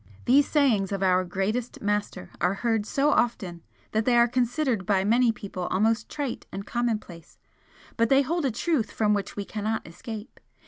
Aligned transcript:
These 0.25 0.47
sayings 0.47 0.91
of 0.91 1.03
our 1.03 1.23
greatest 1.23 1.79
Master 1.79 2.31
are 2.41 2.55
heard 2.55 2.87
so 2.87 3.11
often 3.11 3.61
that 3.91 4.03
they 4.03 4.17
are 4.17 4.27
considered 4.27 4.83
by 4.83 5.03
many 5.03 5.31
people 5.31 5.67
almost 5.67 6.09
trite 6.09 6.47
and 6.51 6.65
commonplace, 6.65 7.37
but 7.97 8.09
they 8.09 8.23
hold 8.23 8.45
a 8.45 8.49
truth 8.49 8.89
from 8.89 9.13
which 9.13 9.35
we 9.35 9.45
cannot 9.45 9.87
escape. 9.87 10.39